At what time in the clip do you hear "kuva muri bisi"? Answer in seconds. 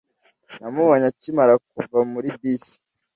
1.69-2.77